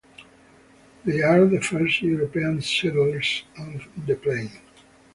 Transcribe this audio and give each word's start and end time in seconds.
They 1.05 1.21
are 1.21 1.45
the 1.45 1.59
first 1.61 2.01
European 2.01 2.59
settlers 2.63 3.43
on 3.59 3.83
the 4.07 4.15
plains. 4.15 4.57